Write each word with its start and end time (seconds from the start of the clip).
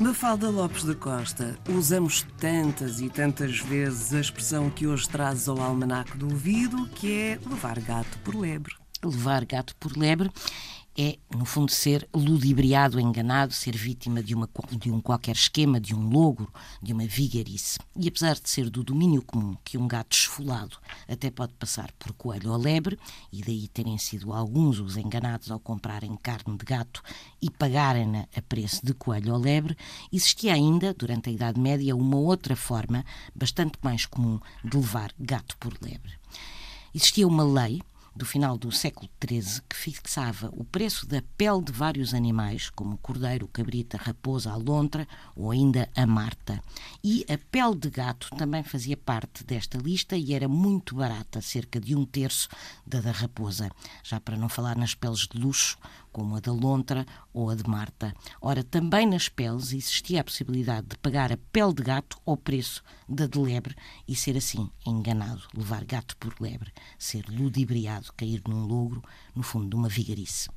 Mafalda 0.00 0.48
Lopes 0.48 0.84
da 0.84 0.94
Costa, 0.94 1.58
usamos 1.68 2.26
tantas 2.38 3.02
e 3.02 3.10
tantas 3.10 3.58
vezes 3.58 4.14
a 4.14 4.20
expressão 4.20 4.70
que 4.70 4.86
hoje 4.86 5.06
trazes 5.06 5.46
ao 5.46 5.60
almanaque 5.60 6.16
do 6.16 6.24
ouvido, 6.24 6.88
que 6.94 7.12
é 7.12 7.38
levar 7.46 7.78
gato 7.80 8.18
por 8.24 8.34
lebre. 8.34 8.74
Levar 9.04 9.44
gato 9.44 9.76
por 9.76 9.94
lebre 9.94 10.30
é, 11.02 11.16
no 11.34 11.46
fundo, 11.46 11.72
ser 11.72 12.06
ludibriado, 12.14 13.00
enganado, 13.00 13.54
ser 13.54 13.74
vítima 13.74 14.22
de, 14.22 14.34
uma, 14.34 14.46
de 14.70 14.90
um 14.90 15.00
qualquer 15.00 15.34
esquema, 15.34 15.80
de 15.80 15.94
um 15.94 16.10
logro, 16.10 16.52
de 16.82 16.92
uma 16.92 17.06
vigarice. 17.06 17.78
E 17.96 18.06
apesar 18.06 18.34
de 18.34 18.50
ser 18.50 18.68
do 18.68 18.84
domínio 18.84 19.22
comum 19.22 19.56
que 19.64 19.78
um 19.78 19.88
gato 19.88 20.14
esfolado 20.14 20.76
até 21.08 21.30
pode 21.30 21.54
passar 21.54 21.90
por 21.92 22.12
coelho 22.12 22.52
ou 22.52 22.58
lebre, 22.58 22.98
e 23.32 23.40
daí 23.40 23.66
terem 23.68 23.96
sido 23.96 24.30
alguns 24.30 24.78
os 24.78 24.98
enganados 24.98 25.50
ao 25.50 25.58
comprarem 25.58 26.14
carne 26.16 26.58
de 26.58 26.66
gato 26.66 27.02
e 27.40 27.48
pagarem-na 27.48 28.28
a 28.36 28.42
preço 28.42 28.84
de 28.84 28.92
coelho 28.92 29.32
ou 29.32 29.38
lebre, 29.40 29.78
existia 30.12 30.52
ainda, 30.52 30.92
durante 30.92 31.30
a 31.30 31.32
Idade 31.32 31.58
Média, 31.58 31.96
uma 31.96 32.18
outra 32.18 32.54
forma, 32.54 33.06
bastante 33.34 33.78
mais 33.80 34.04
comum, 34.04 34.38
de 34.62 34.76
levar 34.76 35.14
gato 35.18 35.56
por 35.56 35.72
lebre. 35.80 36.12
Existia 36.94 37.26
uma 37.26 37.42
lei 37.44 37.80
do 38.14 38.24
final 38.24 38.56
do 38.56 38.70
século 38.70 39.08
XIII 39.22 39.62
que 39.68 39.76
fixava 39.76 40.50
o 40.52 40.64
preço 40.64 41.06
da 41.06 41.22
pele 41.36 41.62
de 41.62 41.72
vários 41.72 42.14
animais, 42.14 42.70
como 42.70 42.94
o 42.94 42.98
cordeiro, 42.98 43.48
cabrita, 43.48 43.96
raposa, 43.96 44.52
alontra 44.52 45.06
ou 45.34 45.50
ainda 45.50 45.88
a 45.96 46.06
marta. 46.06 46.62
E 47.02 47.24
a 47.28 47.38
pele 47.50 47.76
de 47.76 47.90
gato 47.90 48.30
também 48.36 48.62
fazia 48.62 48.96
parte 48.96 49.44
desta 49.44 49.78
lista 49.78 50.16
e 50.16 50.32
era 50.32 50.48
muito 50.48 50.94
barata, 50.94 51.40
cerca 51.40 51.80
de 51.80 51.96
um 51.96 52.04
terço 52.04 52.48
da 52.86 53.00
da 53.00 53.10
raposa, 53.10 53.70
já 54.02 54.20
para 54.20 54.36
não 54.36 54.48
falar 54.48 54.76
nas 54.76 54.94
peles 54.94 55.26
de 55.26 55.38
luxo, 55.38 55.78
como 56.12 56.36
a 56.36 56.40
da 56.40 56.52
lontra 56.52 57.06
ou 57.32 57.50
a 57.50 57.54
de 57.54 57.68
Marta. 57.68 58.14
Ora, 58.40 58.64
também 58.64 59.06
nas 59.06 59.28
peles 59.28 59.72
existia 59.72 60.20
a 60.20 60.24
possibilidade 60.24 60.88
de 60.88 60.98
pagar 60.98 61.32
a 61.32 61.38
pele 61.52 61.74
de 61.74 61.82
gato 61.82 62.18
ao 62.26 62.36
preço 62.36 62.82
da 63.08 63.26
de 63.26 63.38
lebre 63.38 63.74
e 64.06 64.14
ser 64.14 64.36
assim 64.36 64.68
enganado, 64.86 65.42
levar 65.54 65.84
gato 65.84 66.16
por 66.16 66.34
lebre, 66.40 66.72
ser 66.98 67.24
ludibriado, 67.28 68.09
cair 68.12 68.42
num 68.48 68.66
logro, 68.66 69.02
no 69.34 69.42
fundo 69.42 69.68
de 69.68 69.76
uma 69.76 69.88
vigarice. 69.88 70.48